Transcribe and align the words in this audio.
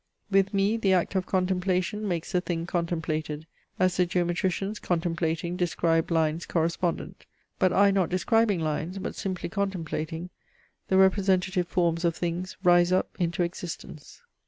With 0.31 0.51
me 0.51 0.77
the 0.77 0.93
act 0.93 1.13
of 1.13 1.27
contemplation 1.27 2.07
makes 2.07 2.31
the 2.31 2.41
thing 2.41 2.65
contemplated, 2.65 3.45
as 3.77 3.97
the 3.97 4.07
geometricians 4.07 4.79
contemplating 4.79 5.55
describe 5.55 6.09
lines 6.09 6.47
correspondent; 6.47 7.27
but 7.59 7.71
I 7.71 7.91
not 7.91 8.09
describing 8.09 8.61
lines, 8.61 8.97
but 8.97 9.13
simply 9.13 9.47
contemplating, 9.47 10.31
the 10.87 10.97
representative 10.97 11.67
forms 11.67 12.03
of 12.03 12.15
things 12.15 12.57
rise 12.63 12.91
up 12.91 13.15
into 13.19 13.43
existence. 13.43 14.23